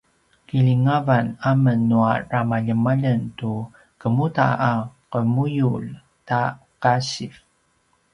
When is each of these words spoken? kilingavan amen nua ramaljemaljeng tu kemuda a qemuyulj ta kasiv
kilingavan 0.47 1.25
amen 1.49 1.79
nua 1.89 2.13
ramaljemaljeng 2.31 3.23
tu 3.39 3.51
kemuda 3.99 4.47
a 4.71 4.73
qemuyulj 5.11 5.87
ta 6.27 6.41
kasiv 6.83 7.33